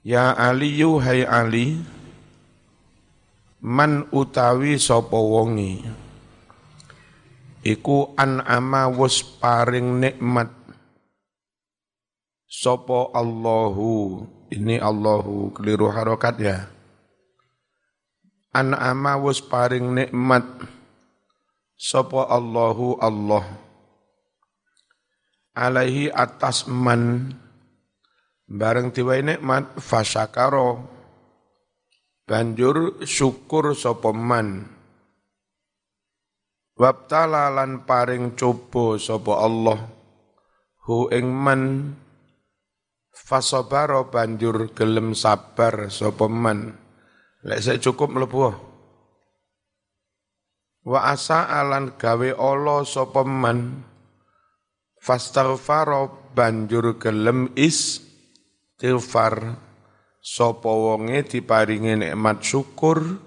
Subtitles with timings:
[0.00, 1.76] Ya Aliyu hai Ali
[3.60, 5.84] man utawi sapa wonge
[7.60, 10.48] iku an'ama wus paring nikmat.
[12.50, 14.24] Sapa Allahu?
[14.50, 16.66] Ini Allahu keliru harokat ya.
[18.50, 20.42] An'ama wus paring nikmat.
[21.78, 23.46] Sapa Allahu Allah.
[25.54, 27.36] Alaihi atas man
[28.50, 30.82] bareng diwai nikmat fasyakaro
[32.26, 34.66] banjur syukur sapa man.
[36.74, 39.78] Wabtala lan paring coba sapa Allah.
[40.86, 41.62] Hu ing man.
[44.10, 46.74] Banjur gelem sabar sapa man.
[47.44, 48.52] Lek cukup mlebu
[50.80, 53.84] wa asa alan gawe Allah sapa man.
[56.30, 58.09] Banjur gelem is
[58.80, 59.60] istighfar.
[60.20, 63.20] Sapa wonge diparingi nikmat syukur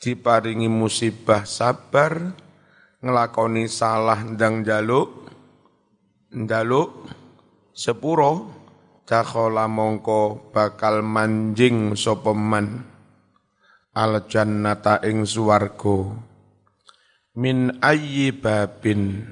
[0.00, 2.32] diparingi musibah sabar
[3.04, 5.28] ngelakoni salah ndang jaluk
[6.32, 7.04] ndaluk
[7.76, 8.48] sepuro
[9.04, 12.84] dakhala mongko bakal manjing sapa man.
[13.92, 16.16] Al jannata ing swarga.
[17.36, 19.24] Min ayyi babin.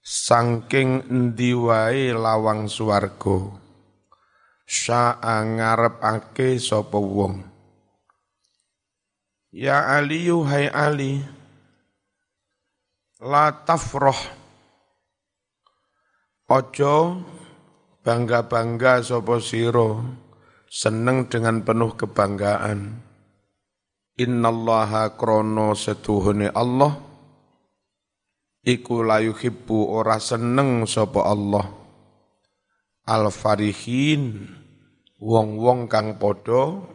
[0.00, 1.52] Sangking endi
[2.12, 3.63] lawang swarga
[4.64, 7.44] sya'a ngarepake sapa wong?
[9.54, 11.22] Ya Ali hai Ali
[13.22, 14.18] la tafroh.
[16.50, 17.24] Ojo
[18.04, 20.02] bangga-bangga sapa sira
[20.68, 23.00] seneng dengan penuh kebanggaan.
[24.14, 26.94] Innallaha krono setuhune Allah
[28.62, 31.83] iku layu hibbu ora seneng sapa Allah
[33.04, 34.48] al-farihin
[35.20, 36.88] wong-wong kang podo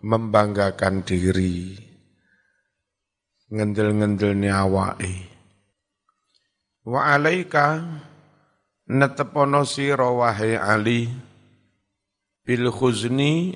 [0.00, 1.76] membanggakan diri.
[3.50, 5.28] Ngendel-ngendel awake.
[6.86, 7.82] Wa alaika
[8.88, 10.08] netepono sira
[10.64, 11.10] ali
[12.46, 13.52] bil khuzni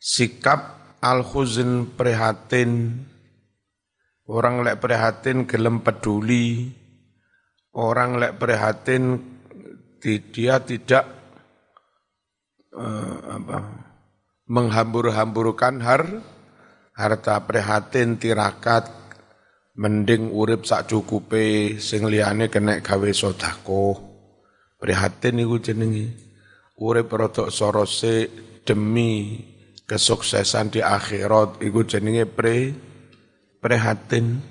[0.00, 3.04] sikap al khuzn prihatin.
[4.22, 6.70] Orang lek prihatin gelem peduli
[7.72, 9.31] orang lek prihatin
[10.02, 11.06] dia tidak
[12.74, 13.58] uh, apa,
[14.50, 16.02] menghambur-hamburkan har,
[16.98, 18.90] harta prihatin tirakat
[19.78, 23.96] mending urip sak cukupe sing liyane kena gawe sedekah.
[24.82, 26.10] Prihatin iku jenenge
[26.82, 28.26] urip rodok sorose
[28.66, 29.38] demi
[29.86, 32.74] kesuksesan di akhirat iku jenenge pre
[33.62, 34.42] prihatin.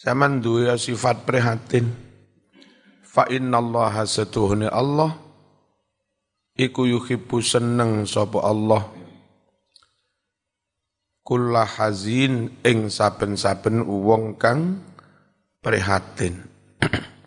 [0.00, 2.09] Sama duwe sifat prihatin
[3.10, 5.18] fa innallaha satuhune Allah.
[6.54, 8.86] Iku yuhibbu seneng sapa Allah.
[11.26, 14.78] Kula hazin ing saben-saben wong kang
[15.58, 16.46] prihatin.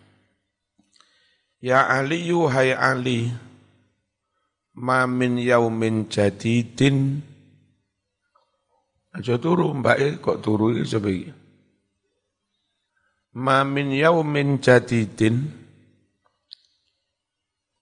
[1.64, 3.32] Ya Ali yuhai Ali
[4.76, 7.24] ma min yaumin jadidin.
[9.16, 11.32] Aja turu mbak e, kok turu iki sebagai
[13.40, 15.63] ma min yaumin jadidin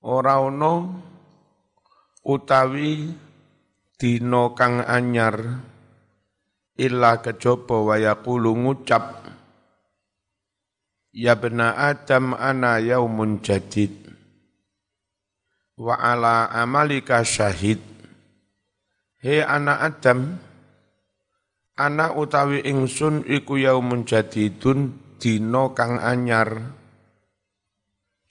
[0.02, 0.82] ora ana
[2.26, 3.14] utawi
[3.94, 5.62] dina kang anyar
[6.74, 9.22] illa kejaba wa yaqulu ngucap
[11.14, 13.94] ya bena adam ana yaumun jadid
[15.78, 17.78] wa ala amalika syahid.
[19.22, 20.42] He anak adam
[21.78, 26.74] ana utawi ingsun iku yaumun jadidun dina kang anyar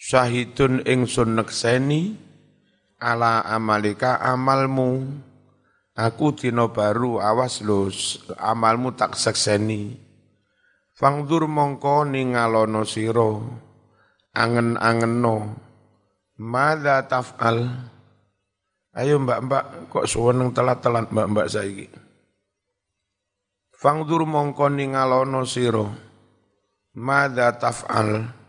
[0.01, 2.17] syahidun ingsun nekseni
[2.97, 5.21] ala amalika amalmu.
[5.91, 7.91] Aku dino baru awas lo
[8.41, 9.93] amalmu tak sekseni.
[10.97, 13.43] Fangdur mongko ningalono siro
[14.33, 15.35] angen-angeno
[16.41, 17.69] mada taf'al?
[18.91, 21.87] Ayo mbak-mbak kok suweneng telat-telat mbak-mbak saiki?
[23.75, 25.91] Fangdur mongko ningalono siro
[26.95, 28.40] mada taf'al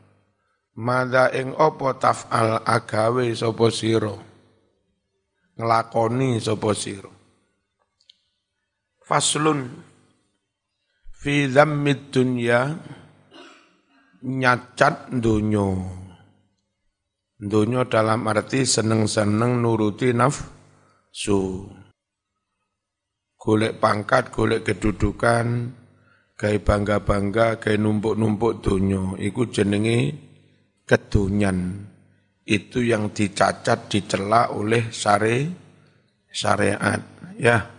[0.73, 4.17] Mada ing opo taf'al agawe sapa sira?
[5.61, 7.13] Nglakoni sapa sira?
[9.05, 9.69] Faslun.
[11.23, 12.73] Fi dhammid dunya
[14.27, 16.01] nyacat dunyo
[17.43, 21.67] Dunyo dalam arti seneng-seneng nuruti nafsu.
[23.35, 25.75] Golek pangkat, golek kedudukan,
[26.39, 30.31] gawe bangga-bangga, gawe numpuk-numpuk dunyo iku jenenge
[30.93, 31.89] kedunyan
[32.45, 35.49] itu yang dicacat dicela oleh syari
[36.29, 37.01] syariat
[37.41, 37.73] ya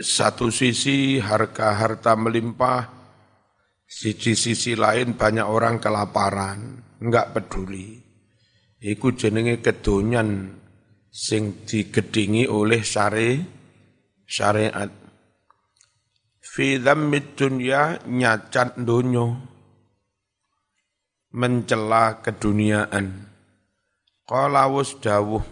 [0.00, 2.88] satu sisi harga-harta melimpah,
[3.84, 8.00] sisi sisi lain banyak orang kelaparan, enggak peduli.
[8.80, 10.56] Iku jenenge kedonyan
[11.12, 13.44] sing digedingi oleh syari
[14.24, 14.88] syariat.
[16.40, 16.80] Fi
[17.36, 19.49] dunya nyacat dunyo
[21.30, 23.26] mencela keduniaan.
[24.26, 24.70] Qala
[25.02, 25.42] dawuh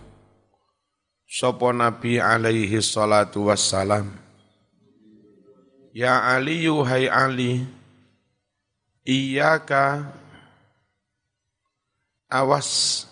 [1.26, 4.14] sapa Nabi alaihi salatu wassalam.
[5.94, 7.66] Ya Ali yuhai Ali
[9.02, 10.14] Iyaka
[12.30, 13.02] Awas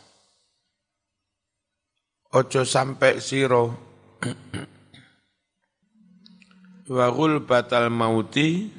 [2.31, 3.75] Ojo sampai siro
[6.87, 8.71] Wagul batal mauti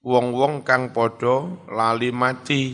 [0.00, 2.72] Wong-wong kang podo lali mati.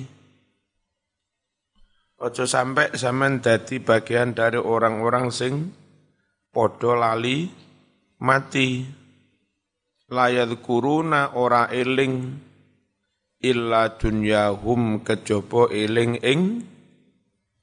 [2.23, 5.75] Ojo sampai zaman dadi bagian dari orang-orang sing
[6.55, 7.51] podo lali
[8.23, 8.87] mati.
[10.07, 12.31] Layad kuruna ora eling
[13.43, 16.63] illa dunyahum kejaba eling ing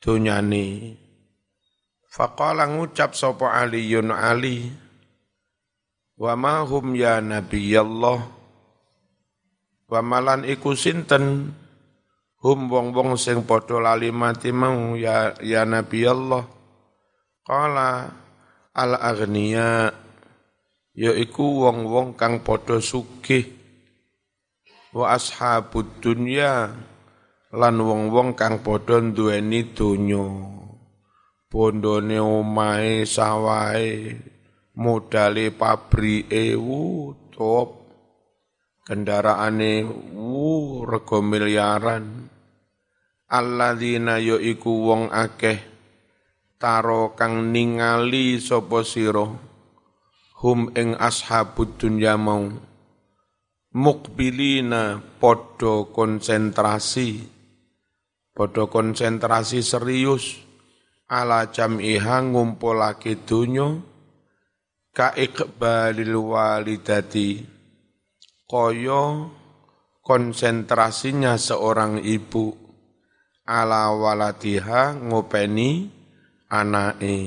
[0.03, 0.99] dunyane
[2.13, 4.69] faqala ngucap sapa aliyun ali
[6.19, 8.42] wa ma hum ya nabiyallah
[9.93, 11.53] wa malan iku sinten?
[12.41, 16.43] Hum wong-wong sing padha lali mati mau ya ya nabiyallah
[17.45, 18.11] qala
[18.73, 19.93] al aghniya
[20.97, 23.47] yaiku wong-wong kang padha sugih.
[24.91, 26.73] Wa ashabud dunya
[27.53, 30.25] lan wong-wong kang padha duweni donya.
[31.47, 34.17] Bondone omahe sawahe
[34.73, 36.57] modale pabrike
[37.29, 37.82] top
[38.83, 42.27] kendaraane wu rego miliaran.
[43.33, 45.57] Alladzina yaiku wong akeh
[46.61, 49.25] taro kang ningali sapa sira.
[50.43, 52.43] Hum ing ashabud dunya mau
[53.73, 57.23] mukbilina podo konsentrasi.
[58.35, 60.43] Podo konsentrasi serius.
[61.07, 63.77] Ala jam'iha ngumpulake dunya
[64.93, 67.52] ka iqbalil walidati
[68.53, 69.33] koyo
[70.05, 72.53] konsentrasinya seorang ibu
[73.49, 75.89] ala waladiha ngopeni
[76.53, 77.17] anake.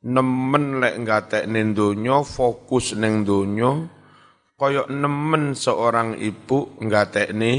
[0.00, 3.84] Nemen lek ngatekne donya fokus ning donya
[4.56, 7.52] kaya nemen seorang ibu ngatekne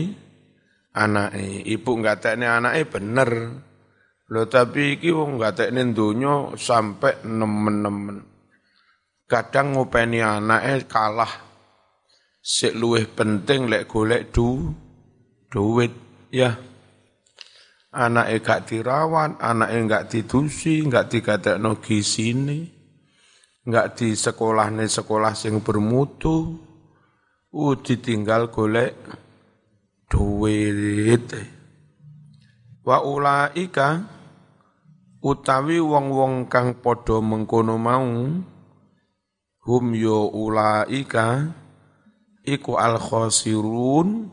[0.98, 1.62] anake.
[1.70, 3.32] Ibu ngatekne anake bener.
[4.26, 8.26] Lho tapi iki wong ngatekne donya sampai nemen-nemen.
[9.30, 11.51] Kadang ngopeni anake kalah
[12.42, 14.74] sik luwih penting lek golek du
[15.48, 15.94] duit
[16.34, 16.72] ya
[17.92, 22.72] anake gak dirawat, anake gak didusi, gak digatekno gisine,
[23.68, 26.56] gak di sekolah nih sekolah sing bermutu,
[27.52, 28.96] uh ditinggal golek
[30.08, 31.28] duit.
[32.82, 34.02] Wa ulaika
[35.22, 38.10] utawi wong-wong kang padha mengkono mau
[39.62, 41.54] hum yo ulaika
[42.46, 44.30] iku al khosirun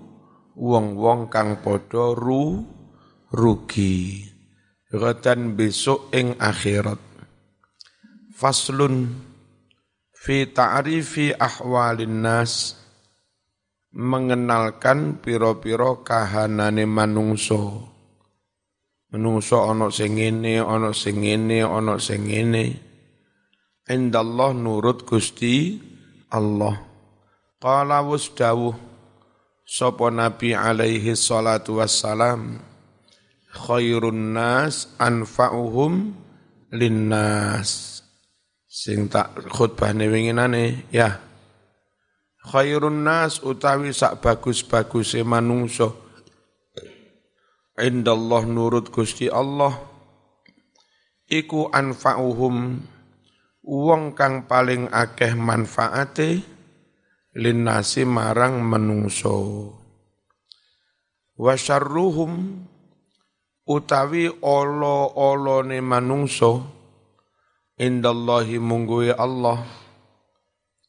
[0.58, 2.64] wong-wong kang padha ru
[3.32, 4.24] rugi.
[4.88, 6.96] Gadan besok ing akhirat.
[8.32, 9.12] Faslun
[10.16, 12.78] fi ta'rifi ahwalin nas
[13.92, 17.88] mengenalkan piro-piro kahanane manungso
[19.08, 22.28] manungso ana sing ngene ana sing ngene ana sing
[23.88, 25.80] indallah nurut Gusti
[26.28, 26.87] Allah
[27.58, 28.74] qala wasdawuh.
[29.68, 32.64] Sapa nabi alaihi salatu wassalam
[33.52, 36.16] khairun nas anfa'uhum
[36.72, 38.00] linnas.
[38.64, 41.20] Sing tak khutbahne winginane ya.
[42.48, 46.08] Khairun nas utawi sak bagus-baguse manungso
[47.76, 49.76] indallah nurut Gusti Allah
[51.28, 52.56] iku anfa'uhum.
[53.68, 56.57] Wong kang paling akeh manfaate
[57.38, 59.70] linnasi marang manungso
[61.38, 62.66] wa syarruhum
[63.62, 66.66] utawi olo-olone manungso
[67.78, 69.62] indallahi mungguwe Allah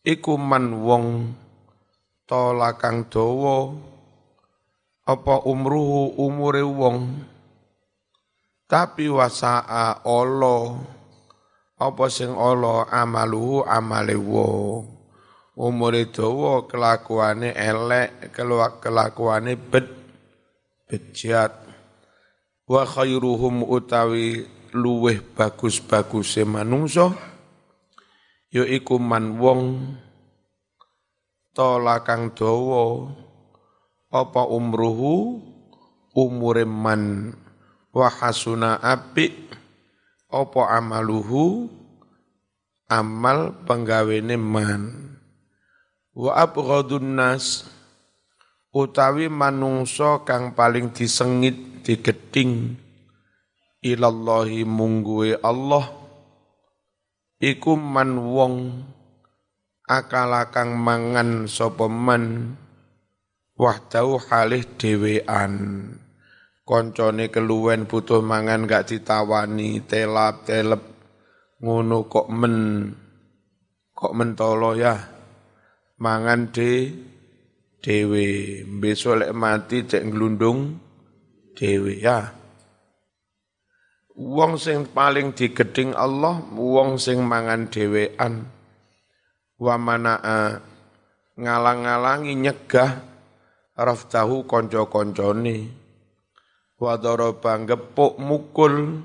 [0.01, 1.37] iku man wong
[2.25, 3.69] tola kang dawa
[5.05, 7.29] apa umruhu umure wong
[8.65, 10.81] tapi wasaa olo
[11.77, 14.98] apa sing olo amaluhu amale wong
[15.59, 18.31] umure dawa kelakuane elek
[18.79, 19.87] kelakuane bet
[20.87, 21.51] bejat
[22.63, 27.11] wa khairuhum utawi luweh bagus-baguse manungsa
[28.47, 29.61] ya iku man wong
[31.51, 33.11] tola kang dawa
[34.09, 35.37] apa umruhu?
[36.17, 37.33] Umure man.
[37.93, 39.53] Wa hasuna apik
[40.29, 41.69] apa amaluhu?
[42.89, 45.13] Amal penggawene man
[46.19, 47.63] wa abghadun nas
[48.75, 51.55] utawi manungsa kang paling disengit
[51.87, 52.75] digeding
[53.79, 55.87] ilallahi mungguwe Allah
[57.39, 58.83] iku man wong
[59.87, 62.53] akala kang mangan sapa man
[63.55, 65.53] wahdau halih dhewean.
[66.67, 70.85] Koncone keluwen butuh mangan gak ditawani telap telep
[71.57, 72.85] ngono kok men
[73.97, 75.18] kok mentolo ya
[75.99, 76.95] mangan de
[77.83, 78.63] dewe.
[78.65, 80.79] Besok lek mati cek nglundung
[81.53, 81.99] dewe.
[81.99, 82.33] Ya.
[84.19, 88.51] Wong sing paling digeding Allah wong sing mangan dhewean
[89.59, 90.59] wa manaa
[91.39, 92.99] ngalang-alangi nyegah
[93.79, 95.71] raftahu konco-koncone.
[96.79, 99.03] Wa daraba ngepuk mukul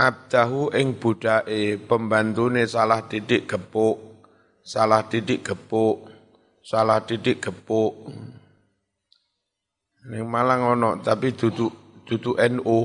[0.00, 4.00] abdahu ing budake pembantune salah didik gepuk
[4.64, 6.09] salah didik gepuk
[6.60, 8.12] salah didik gepuk
[10.08, 12.78] ning Malang ono tapi duduk duduk NU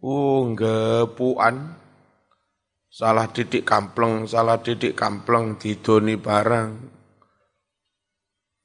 [0.00, 1.80] uh gepuan
[2.90, 6.70] salah didik kampleng, salah didik kampleng didoni barang.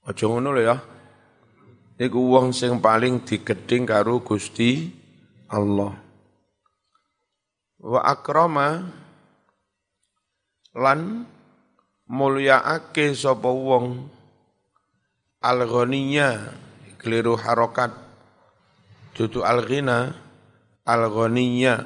[0.09, 0.75] Aja ngono ya.
[1.95, 4.91] Iku wong sing paling digeding karo Gusti
[5.47, 5.95] Allah.
[7.79, 8.83] Wa akrama
[10.75, 11.23] lan
[12.09, 14.09] mulyaake sapa wong
[15.41, 16.53] al-ghaniya
[17.01, 17.93] keliru harokat.
[19.15, 20.13] Dudu al-ghina
[20.83, 21.85] al-ghaniya.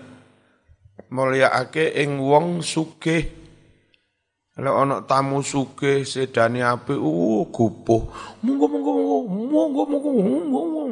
[1.10, 3.26] Mulyaake ing wong sugih.
[4.60, 8.12] Lek ana tamu sugih sedane apik uh gupuh.
[8.44, 8.92] Monggo monggo
[9.24, 10.84] monggo monggo monggo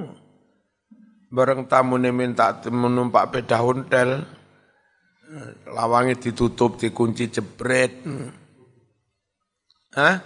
[1.28, 4.24] bareng tamune minta menumpak sepeda hotel
[5.68, 8.00] lawange ditutup dikunci jebret
[9.98, 10.22] Hah?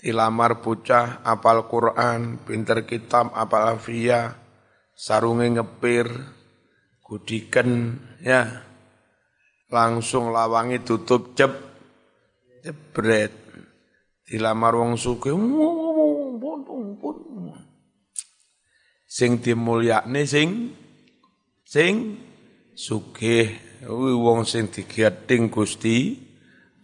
[0.00, 4.32] Dilamar bocah apal Quran, pinter kitab, apal afia,
[4.96, 6.08] sarunge ngepir,
[7.04, 8.64] gudiken ya.
[9.68, 11.52] Langsung lawangi tutup jeb
[12.64, 13.36] jebret.
[14.24, 15.36] Dilamar wong sugih
[19.04, 20.72] sing dimulyakne sing
[21.60, 21.94] sing
[22.72, 23.52] sugih.
[23.84, 26.16] Wong sing digeting Gusti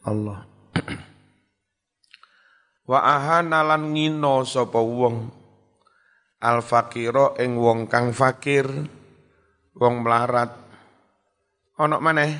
[0.04, 0.51] Allah
[2.90, 5.28] wa ahana lan ngino sapa wong?
[6.42, 8.66] Al fakira ing wong kang fakir
[9.78, 10.50] wong melarat.
[11.78, 12.32] Ana maneh?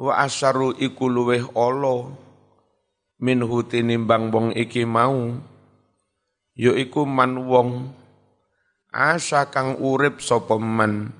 [0.00, 2.08] Wa asyaru iku luweh ala
[3.20, 5.36] minhu tinimbang wong iki mau
[6.56, 8.00] ya iku man wong.
[8.90, 11.14] Asa kang urip sapa man?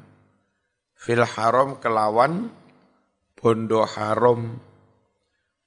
[0.99, 2.51] Fil haram kelawan
[3.39, 4.59] bondo haram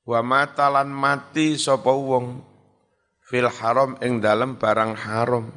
[0.04, 2.44] wa matalan mati sapa wong
[3.24, 5.48] fil haram ing dalem barang haram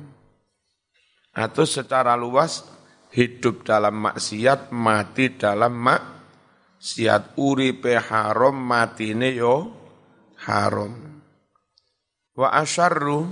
[1.37, 2.65] atau secara luas
[3.13, 7.37] hidup dalam maksiat, mati dalam maksiat.
[7.37, 9.69] Uripe haram, matine yo
[10.49, 11.23] haram.
[12.37, 13.29] Wa asyarru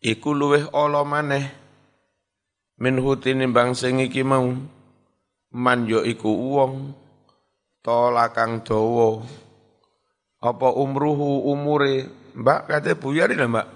[0.00, 1.48] iku luweh ala maneh
[2.76, 4.52] min tinimbang sing iki mau
[5.52, 6.92] man yo iku wong
[7.80, 9.24] tolakang dawa
[10.42, 13.70] apa umruhu umure mbak kate buyar mbak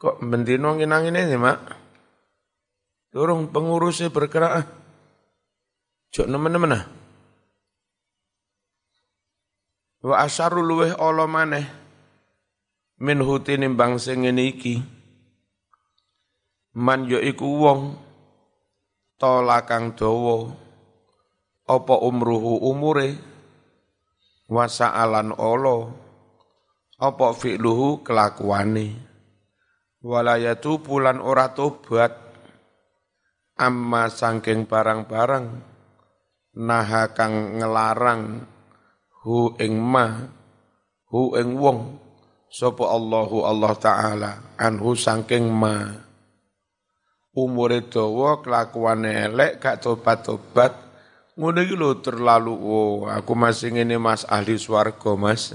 [0.00, 1.86] kok bendino nginangine sih mbak
[3.16, 4.52] Dorong pengurusnya bergerak.
[4.60, 4.66] Ah.
[6.12, 6.84] Jok nemen-nemen ah.
[10.04, 11.64] Wa asaru luweh ala maneh
[13.00, 14.84] min hutine bang sing ngene iki.
[16.76, 17.80] Man yo iku wong
[19.16, 19.64] dawa
[21.64, 23.16] apa umruhu umure
[24.46, 26.06] wasa'alan ala
[26.96, 28.96] apa fi'luhu kelakuane?
[30.00, 32.14] Walayatu bulan ora tobat.
[33.56, 35.46] Amma sangking barang-barang.
[36.56, 38.48] Naha kang ngelarang.
[39.24, 40.24] Hu ing ma.
[41.12, 41.80] Hu ing wong.
[42.48, 44.32] Sapa Allahu Allah taala.
[44.56, 45.92] Anhu sangking ma.
[47.36, 50.85] Umure dawa kelakuane elek gak tobat-tobat
[51.36, 55.52] ngono iki lho terlalu oh aku masih ngene Mas ahli swarga Mas.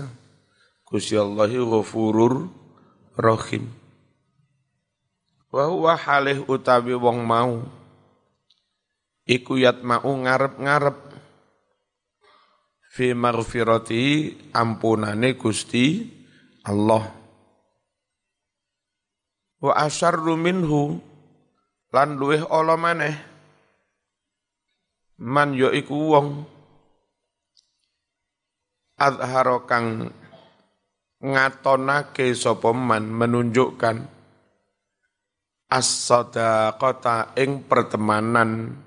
[0.85, 2.51] Gusti Allah ghafurur
[3.17, 3.71] rahim.
[5.47, 7.63] Wa huwa halih utawi wong mau.
[9.23, 11.00] Iku yatma'u ngarep-ngarep.
[12.91, 16.11] Fi maghfirati ampunane Gusti
[16.67, 17.07] Allah.
[19.63, 21.00] Wa asyarru minhu
[21.95, 23.30] lan luweh ala maneh
[25.21, 26.27] man ya iku wong
[28.97, 30.09] adharo kang
[31.21, 34.01] ngatonake sapa man menunjukkan
[35.69, 38.81] as-sadaqata ing pertemanan.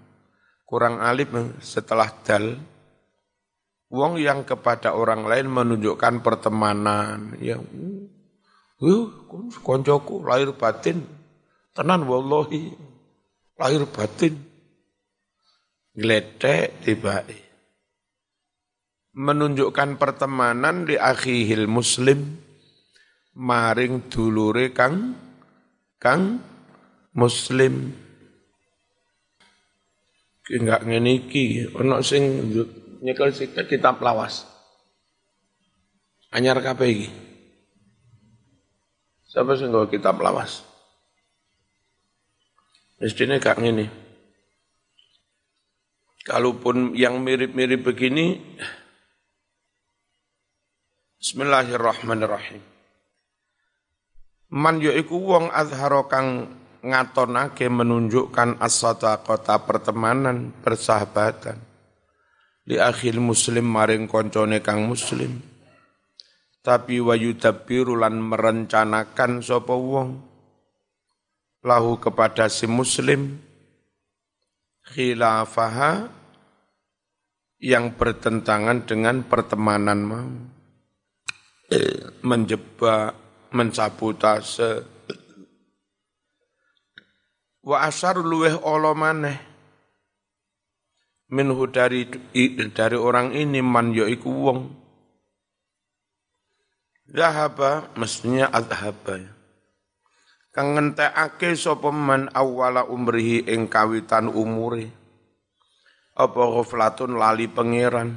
[0.67, 2.59] Kurang alim setelah dal.
[3.95, 7.39] Wong yang kepada orang lain menunjukkan pertemanan.
[7.39, 7.63] Yang
[8.83, 9.07] uh,
[9.63, 11.07] koncoku lahir batin.
[11.71, 12.75] Tenan wallahi
[13.55, 14.54] lahir batin
[15.95, 17.23] gledek tiba
[19.15, 22.43] menunjukkan pertemanan di akhihil muslim.
[23.35, 25.19] Maring dulure kang
[25.99, 26.39] kang
[27.15, 27.91] muslim.
[30.47, 31.67] Enggak ngene iki.
[31.75, 32.47] Ana sing
[33.03, 34.47] nyekel sikte kitab lawas.
[36.31, 37.09] Anyar kabeh iki.
[39.27, 40.63] Siapa sing kitab lawas?
[43.03, 44.04] Mestinya gak ngene.
[46.25, 48.41] Kalaupun yang mirip-mirip begini,
[51.21, 52.65] Bismillahirrahmanirrahim.
[54.57, 56.49] Man yaiku wong azharo kang
[56.81, 61.61] ngatonake menunjukkan asata kota pertemanan, persahabatan.
[62.65, 65.45] Di akhir muslim maring koncone kang muslim.
[66.65, 70.25] Tapi wayudabiru lan merencanakan sapa wong
[71.61, 73.44] lahu kepada si muslim
[74.89, 76.09] khilafaha
[77.65, 80.29] yang bertentangan dengan pertemanan mau
[82.21, 83.17] menjebak,
[83.53, 84.85] mensabotase.
[87.65, 89.41] Wa asar luweh olo maneh
[91.33, 92.05] minhu dari
[92.77, 94.61] dari orang ini man yaiku wong
[97.05, 99.33] Zahaba mestinya adhaba ya.
[100.55, 104.87] Kang ngentekake sapa man awala umrihi ing kawitan umure.
[106.15, 108.15] Apa ghaflatun lali pangeran.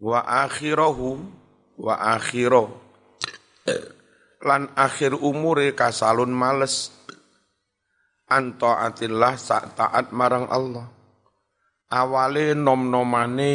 [0.00, 1.20] Wa akhirahu
[1.76, 2.72] wa akhiro
[4.40, 6.88] lan akhir umure kasalun males.
[8.24, 10.88] Antaatillah sak taat marang Allah.
[11.92, 13.52] Awale nom-nomane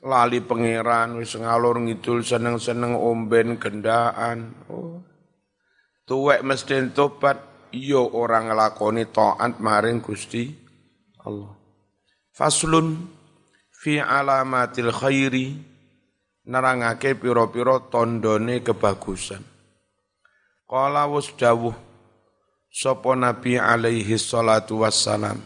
[0.00, 4.56] lali pangeran wis ngalor ngidul seneng-seneng omben gendaan.
[4.72, 5.07] Oh
[6.08, 10.48] tuwek mesti tobat yo orang nglakoni taat maring Gusti
[11.28, 11.52] Allah
[12.32, 12.96] faslun
[13.78, 15.46] fi alamatil khairi
[16.48, 19.44] nerangake pira-pira tandane kebagusan.
[20.64, 21.76] Qala wus dawuh
[22.72, 25.38] sapa Nabi alaihi salatu wassalam.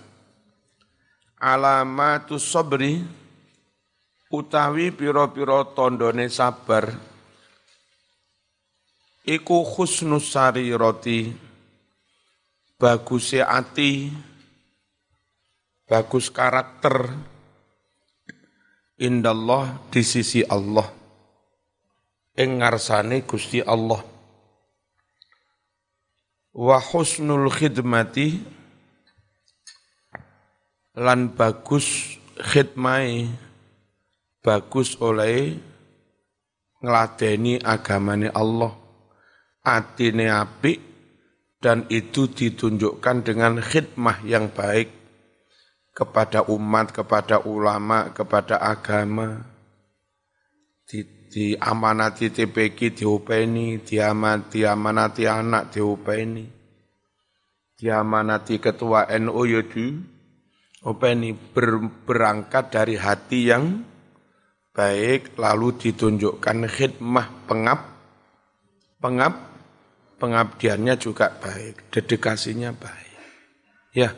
[1.42, 3.02] Alamatu sabri
[4.30, 7.11] utawi pira-pira tandane sabar
[9.22, 11.52] iku husnus sarirati
[12.82, 14.10] baguse ati.
[15.86, 17.14] Bagus karakter.
[18.98, 20.90] Indallah di sisi Allah.
[22.34, 24.02] Ing ngarsane Gusti Allah.
[26.50, 28.42] Wa husnul khidmati.
[30.98, 33.30] Lan bagus khidmai.
[34.42, 35.54] Bagus oleh
[36.82, 38.81] ngladeni agamane Allah
[39.62, 40.78] atine apik
[41.62, 44.90] dan itu ditunjukkan dengan khidmah yang baik
[45.94, 49.46] kepada umat, kepada ulama, kepada agama.
[50.82, 56.44] Di, di amanati TPK diupeni, diamati amanati anak diupeni.
[57.78, 59.62] Diamanati ketua NU ya
[60.82, 63.86] openi ber, berangkat dari hati yang
[64.74, 67.80] baik lalu ditunjukkan khidmah pengap
[68.98, 69.51] pengap
[70.22, 73.18] pengabdiannya juga baik dedikasinya baik.
[73.90, 74.14] Ya.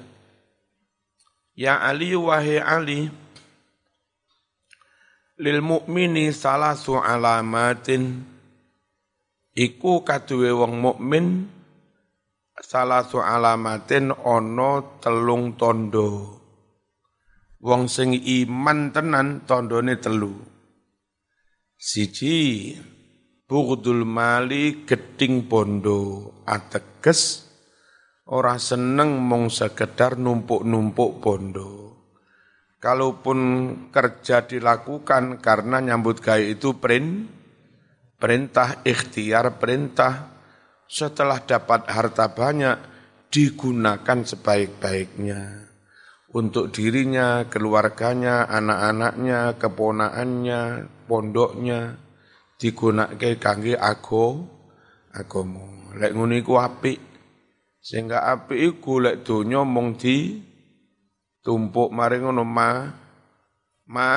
[1.57, 3.09] Ya Ali wahai Ali
[5.41, 8.21] lil mukmini salasu alamatin.
[9.55, 11.47] Iku kaduwe wong mukmin
[12.61, 16.37] salasu alamatin ono telung tondo.
[17.65, 20.37] Wong sing iman tenan tondone telu.
[21.79, 22.75] Siji
[23.55, 27.47] bughdul mali geding bondo ateges
[28.27, 31.95] ora seneng mung sekedar numpuk-numpuk bondo.
[32.83, 33.39] Kalaupun
[33.95, 37.31] kerja dilakukan karena nyambut gaya itu print,
[38.19, 40.35] perintah ikhtiar perintah
[40.91, 42.75] setelah dapat harta banyak
[43.31, 45.71] digunakan sebaik-baiknya
[46.35, 50.63] untuk dirinya, keluarganya, anak-anaknya, keponaannya,
[51.07, 52.04] pondoknya
[52.59, 54.47] digunakan kangge ago
[55.15, 55.95] agama.
[55.95, 56.99] Lek ngono iku apik.
[57.85, 60.41] Sehingga apik iku lek donya mung di
[61.45, 62.89] tumpuk mari ngono ma
[63.93, 64.09] ma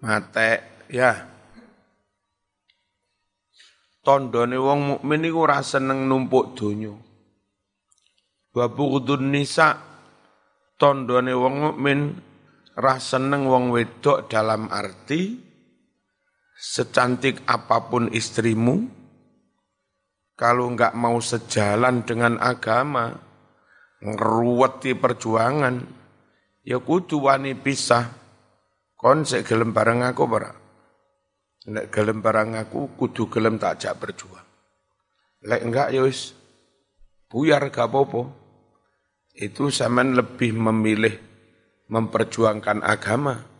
[0.00, 0.50] mate
[0.88, 1.12] ya.
[4.02, 6.94] Tondone wong mukmin iku ora seneng numpuk donya.
[8.52, 9.78] Wa bughdun nisa
[10.78, 12.00] tondone wong mukmin
[12.74, 15.51] ra seneng wong wedok dalam arti
[16.62, 18.86] secantik apa pun istrimu
[20.38, 23.18] kalau enggak mau sejalan dengan agama
[23.98, 25.82] ngeruweti perjuangan
[26.62, 28.22] ya kudu wani pisah.
[28.94, 30.54] Kon sik gelem bareng aku ora?
[31.66, 34.46] Nek gelem bareng aku kudu gelem tak ajak berjuang.
[35.42, 36.38] Lek enggak ya wis
[37.26, 38.30] buyar gak apa-apa.
[39.34, 41.18] Itu zaman lebih memilih
[41.90, 43.51] memperjuangkan agama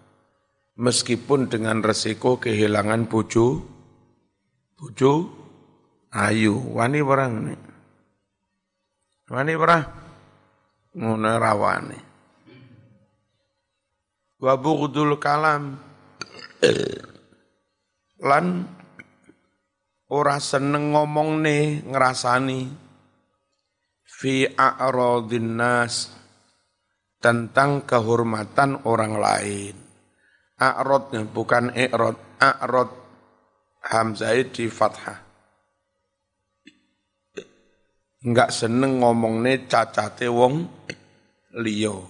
[0.78, 3.64] meskipun dengan resiko kehilangan bojo
[4.76, 5.12] bojo
[6.12, 7.54] ayu wani orang ini
[9.28, 9.84] wani orang
[10.92, 12.12] ngono rawane
[14.42, 15.78] wa bughdul kalam.
[18.22, 18.46] Lan
[20.10, 21.86] ora seneng ngomong nih
[24.02, 26.10] fi a'radhin nas
[27.22, 29.81] tentang kehormatan orang lain.
[30.62, 32.90] A'radnya bukan i'rad, a'rad
[33.82, 35.18] hamzah di fathah.
[38.22, 40.70] Enggak seneng ngomongne cacate wong
[41.58, 42.06] liyo.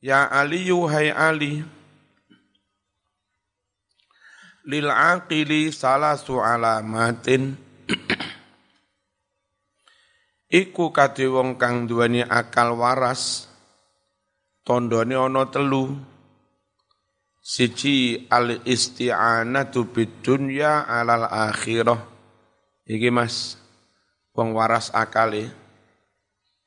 [0.00, 1.60] Ya Ali hai Ali
[4.68, 7.58] lil aqili salasu alamatin
[10.48, 13.47] Iku kate wong kang duweni akal waras
[14.68, 15.96] tondone ana telu.
[17.40, 22.04] Siji al isti'anatu bidunya alal akhirah.
[22.84, 23.56] Iki Mas,
[24.36, 25.48] wong waras akale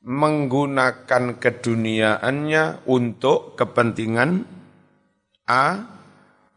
[0.01, 4.49] menggunakan keduniaannya untuk kepentingan
[5.45, 5.65] a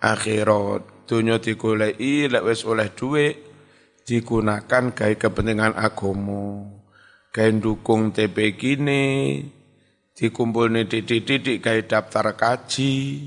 [0.01, 1.05] akhirat.
[1.05, 3.37] Dunya digoleki lek wis oleh dhuwit
[4.09, 6.73] digunakan gawe kepentingan agama
[7.35, 9.43] gawe dukung TP kini,
[10.15, 13.27] dikumpulne didik-didik gawe daftar kaji,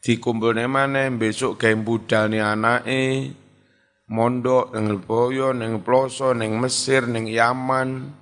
[0.00, 3.36] dikumpulne mana besok gawe budalne anake,
[4.08, 8.16] mondok neng Boyo, neng Ploso, neng Mesir, neng Yaman.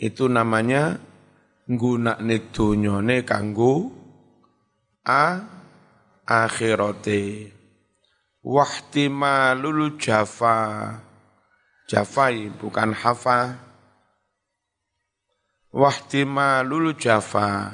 [0.00, 0.96] Itu namanya
[1.68, 3.92] nggunakne donyane kanggo
[5.04, 5.44] a
[6.24, 7.52] akhirate.
[8.40, 10.58] Wahtimalul jafa.
[11.90, 13.69] Jafai bukan hafa
[15.70, 17.70] wahtimalul jafa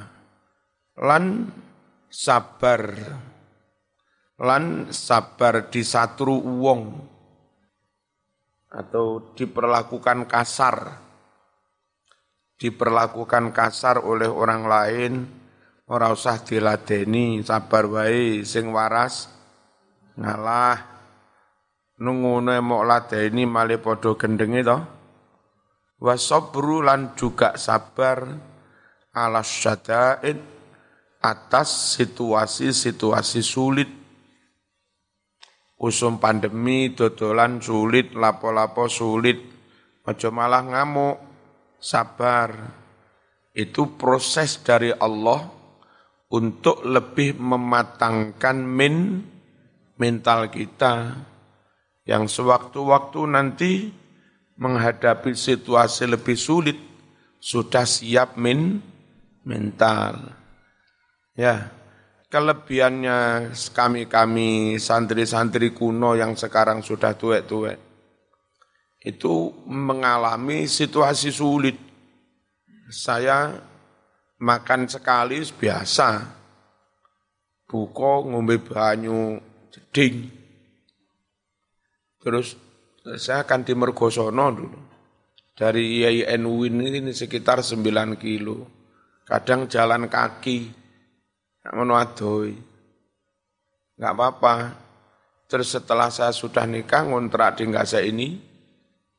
[1.00, 1.48] lan
[2.12, 2.92] sabar
[4.36, 6.92] lan sabar disatru wong
[8.68, 11.00] atau diperlakukan kasar
[12.60, 15.12] diperlakukan kasar oleh orang lain
[15.88, 19.32] ora usah diladeni sabar wae sing waras
[20.20, 20.76] ngalah
[21.96, 24.95] nungono mok ladeni male padha gendenge to
[25.96, 28.24] wasabru lan juga sabar
[29.16, 30.36] ala syada'id
[31.24, 33.90] atas situasi-situasi sulit.
[35.76, 39.36] Usum pandemi dodolan sulit lapo-lapo sulit.
[40.06, 41.16] Ojo malah ngamuk.
[41.76, 42.48] Sabar.
[43.52, 45.44] Itu proses dari Allah
[46.32, 49.20] untuk lebih mematangkan min
[50.00, 51.12] mental kita.
[52.06, 53.72] Yang sewaktu-waktu nanti
[54.56, 56.76] menghadapi situasi lebih sulit
[57.40, 58.80] sudah siap min
[59.44, 60.34] mental.
[61.36, 61.70] Ya,
[62.32, 67.86] kelebihannya kami-kami santri-santri kuno yang sekarang sudah tuwek-tuwek
[69.06, 71.78] itu mengalami situasi sulit.
[72.90, 73.54] Saya
[74.42, 76.26] makan sekali biasa,
[77.70, 79.38] buko ngombe banyu
[79.70, 80.26] jeding,
[82.18, 82.58] terus
[83.14, 84.80] saya akan di Mergosono dulu.
[85.54, 86.42] Dari IAIN
[86.82, 88.66] ini sekitar 9 kilo.
[89.22, 90.58] Kadang jalan kaki.
[91.62, 91.74] Nggak
[93.96, 94.54] Nggak apa-apa.
[95.46, 98.34] Terus setelah saya sudah nikah, ngontrak di Ngasa ini,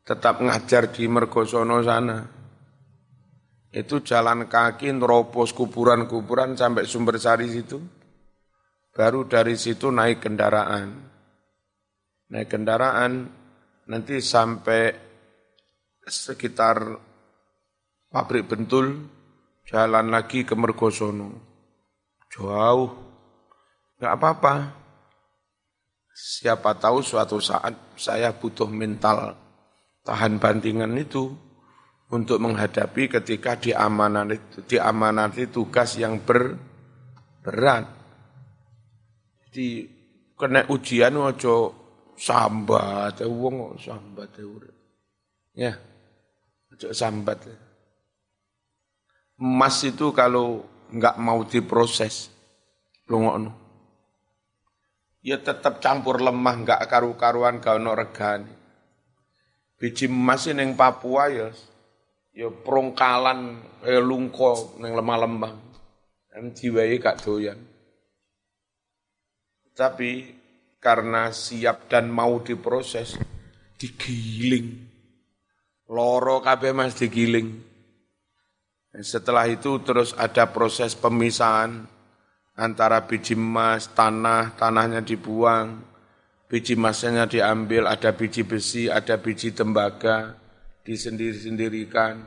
[0.04, 2.20] tetap ngajar di Mergosono sana.
[3.72, 7.80] Itu jalan kaki, neropos kuburan-kuburan sampai sumber sari situ.
[8.92, 10.92] Baru dari situ naik kendaraan.
[12.28, 13.32] Naik kendaraan,
[13.88, 14.92] nanti sampai
[16.04, 16.96] sekitar
[18.12, 19.08] pabrik bentul,
[19.68, 21.32] jalan lagi ke Mergosono.
[22.32, 22.92] Jauh,
[24.00, 24.54] nggak apa-apa.
[26.18, 29.38] Siapa tahu suatu saat saya butuh mental
[30.02, 31.30] tahan bantingan itu
[32.08, 36.56] untuk menghadapi ketika diamanati, diamanati tugas yang ber,
[37.44, 37.86] berat.
[39.48, 39.68] Jadi
[40.34, 41.87] kena ujian ojo
[42.18, 44.34] sambat, wong sambat
[45.54, 45.78] ya.
[46.74, 47.46] Ojo sambat.
[49.38, 52.34] Emas itu kalau nggak mau diproses,
[53.06, 53.54] lungokno.
[55.22, 58.50] Ya tetap campur lemah, nggak karu-karuan gak ono regane.
[59.78, 61.54] Biji emas yang Papua ya
[62.34, 65.54] ya prongkalan eh, lungko neng lemah-lemah.
[66.34, 67.58] Dan jiwai gak doyan.
[69.74, 70.37] Tapi
[70.78, 73.18] karena siap dan mau diproses,
[73.78, 74.88] digiling
[75.88, 77.64] Loro kabeh Mas digiling.
[79.00, 81.88] Setelah itu terus ada proses pemisahan
[82.60, 85.80] antara biji emas, tanah, tanahnya dibuang,
[86.52, 90.36] biji emasnya diambil, ada biji besi, ada biji tembaga,
[90.84, 92.20] disendiri-sendirikan.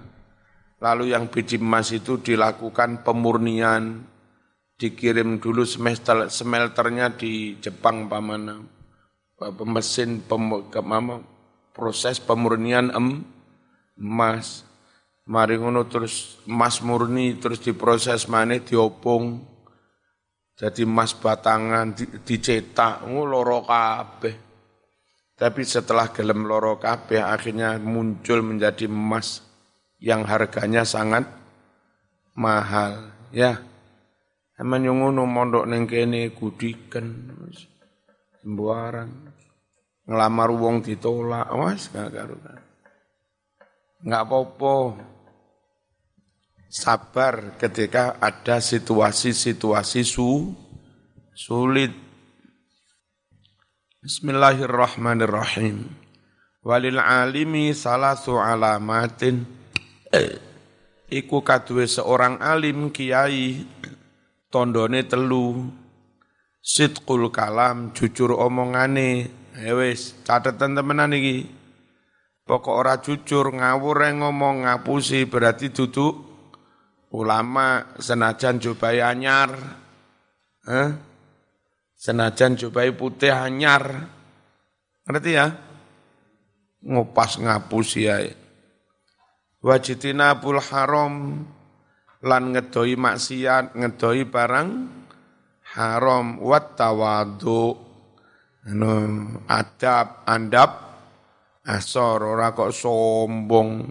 [0.80, 4.08] Lalu yang biji emas itu dilakukan pemurnian,
[4.80, 8.56] dikirim dulu semester, smelternya di Jepang pamana,
[9.68, 10.48] mesin pem,
[11.76, 13.20] proses pemurnian em,
[14.00, 14.64] emas.
[15.28, 19.46] Mari ngono terus emas murni terus diproses mana diopong.
[20.58, 24.36] Jadi emas batangan di, dicetak loro kabeh.
[25.38, 29.40] Tapi setelah gelem loro kabeh akhirnya muncul menjadi emas
[30.02, 31.24] yang harganya sangat
[32.34, 33.69] mahal ya.
[34.60, 37.32] Emang yang ngono mondok neng kene gudikan
[38.44, 39.08] sembarang
[40.04, 42.60] ngelamar wong ditolak was gak karuan
[44.04, 44.76] nggak apa-apa.
[46.70, 50.54] Sabar ketika ada situasi-situasi su,
[51.34, 51.90] sulit.
[54.00, 55.90] Bismillahirrahmanirrahim.
[56.62, 59.42] Walil alimi salasu alamatin.
[60.14, 60.38] Eh,
[61.10, 63.66] iku kadue seorang alim kiai
[64.50, 65.70] tondone telu
[66.60, 71.60] sidqul kalam jujur omongane ya wis catatan temenan iki
[72.50, 76.18] Pokok ora jujur, ngawur yang ngomong ngapusi berarti duduk
[77.14, 79.54] ulama senajan jubai anyar.
[80.66, 80.90] Eh?
[81.94, 84.10] Senajan jubai putih anyar.
[85.06, 85.46] Ngerti ya?
[86.82, 88.18] Ngupas ngapusi ya.
[89.62, 91.46] Wajitina bul haram
[92.20, 94.68] lan ngedoi maksiat, ngedoi barang
[95.76, 96.40] haram.
[96.40, 97.88] Wat tawadu.
[98.60, 98.92] Anu,
[99.48, 100.70] adab, andap,
[101.64, 103.88] asor ora kok sombong.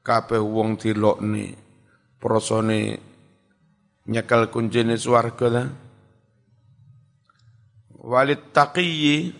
[0.00, 1.52] Kabeh wong dilokne.
[2.16, 2.96] Prosone
[4.08, 5.64] nyekel kuncine swarga ta.
[8.00, 9.36] Walid taqiyyi.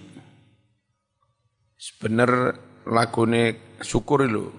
[1.97, 4.53] Bener lagune syukur lho.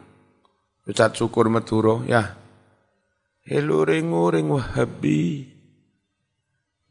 [0.89, 2.40] Ustaz syukur Madura ya
[3.41, 5.49] Heluring-uring wahabi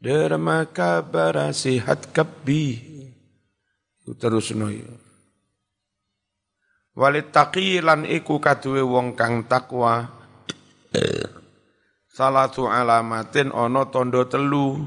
[0.01, 2.91] Derma kabar sihat kabi
[4.17, 4.89] Terus no ya.
[6.97, 7.31] Walit
[7.79, 10.09] lan iku kaduwe wong kang takwa.
[12.11, 14.83] Salatu alamatin ono tondo telu.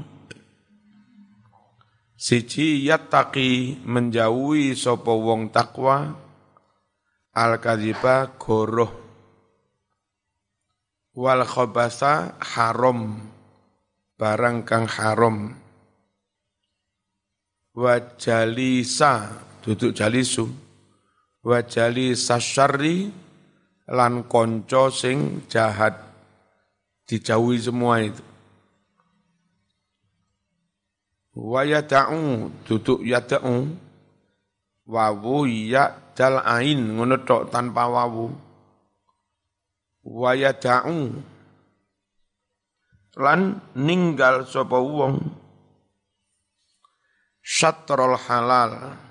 [2.15, 6.13] Siji yattaqi menjauhi sopo wong takwa.
[7.33, 9.04] Al kadhiba goroh.
[11.15, 13.23] Wal khobasa haram.
[14.19, 15.55] Barang kang haram.
[17.75, 20.65] Wajalisa duduk jalisum
[21.45, 23.13] wajali sasyari
[23.87, 25.93] lan konco sing jahat.
[27.05, 28.23] Dijauhi semua itu.
[31.37, 33.85] Wa yada'u duduk yada'u.
[34.85, 38.44] Wawu ya dal ain ngono tok tanpa wawu
[40.05, 41.17] wa yada'u
[43.17, 43.41] lan
[43.73, 45.17] ninggal sapa wong
[47.41, 49.01] syatrul halal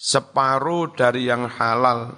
[0.00, 2.16] separuh dari yang halal.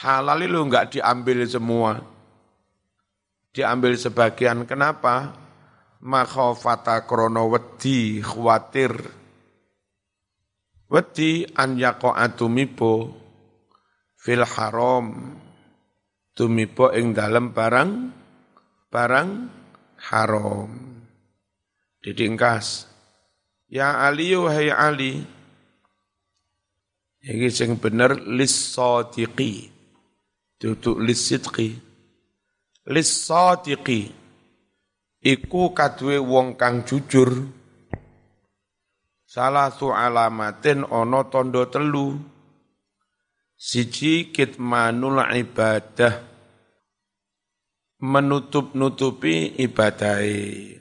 [0.00, 2.00] Halal itu enggak diambil semua.
[3.52, 4.64] Diambil sebagian.
[4.64, 5.36] Kenapa?
[6.00, 8.96] Makhofata krono wedi khawatir.
[10.88, 13.12] Wedi an yako atumibo
[14.18, 15.36] fil haram.
[16.34, 17.90] Tumibo ing dalam barang
[18.90, 19.30] barang
[20.10, 20.70] haram.
[22.02, 22.90] Didingkas.
[23.70, 25.24] Ya Ali, wahai Ali,
[27.24, 29.72] iki sing bener lis sadiqi.
[30.60, 31.94] Duduk lisidqi
[32.84, 34.12] lisadiqi
[35.24, 37.48] iku kadue wong kang jujur.
[39.24, 42.14] Salah su alamatin ono tondo telu
[43.64, 46.36] siji kitmanul ibadah.
[48.04, 50.76] Menutup-nutupi ibadai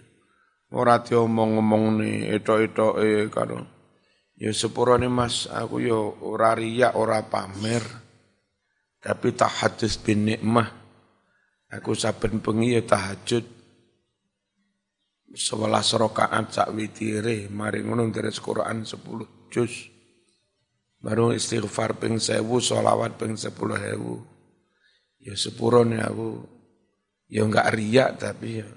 [0.75, 3.63] ora diomong-omong nih etok-etoke karo
[4.35, 6.51] ya sepurane Mas aku ya ora
[6.99, 7.79] ora pamer.
[8.99, 10.67] Tapi tahajud bin nikmah.
[11.71, 13.43] Aku saben bengi ya tahajud.
[15.31, 18.99] Sebelas rakaat sak witire mari ngono deres Quran 10
[19.49, 19.92] juz
[21.03, 24.23] baru istighfar ping sewu sholawat ping sepuluh hewu
[25.19, 26.47] ya sepurone aku
[27.27, 28.67] ya enggak riak tapi ya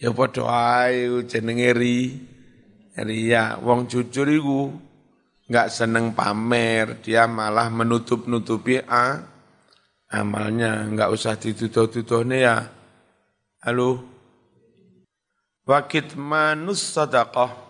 [0.00, 0.48] Ya padha
[0.88, 1.96] ae jenenge ri.
[3.00, 4.72] Ria, wong jujur iku
[5.48, 9.24] enggak seneng pamer, dia malah menutup-nutupi a
[10.10, 12.68] amalnya, enggak usah dituduh-tuduhne ya.
[13.64, 14.04] Halo.
[15.64, 17.69] Wakit manus sadaqah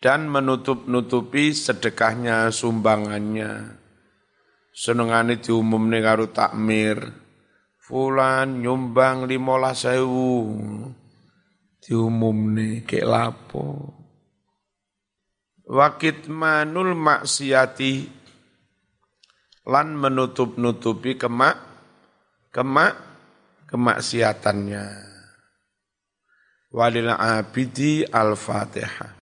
[0.00, 3.80] dan menutup-nutupi sedekahnya, sumbangannya.
[4.76, 7.26] Senengane diumumne karo takmir
[7.86, 10.50] Fulan nyumbang lima sewu.
[11.78, 13.94] Diumumne kek lapo.
[15.70, 18.10] Wakit manul maksiati
[19.70, 21.62] lan menutup-nutupi kemak
[22.50, 22.98] kemak
[23.70, 24.86] kemaksiatannya.
[26.74, 29.14] Walil abidi al-fatihah.